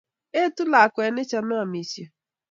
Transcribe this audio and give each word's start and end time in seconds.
Etu 0.41 0.63
lakwet 0.71 1.11
ne 1.13 1.23
chamei 1.29 1.61
amisyo. 1.63 2.05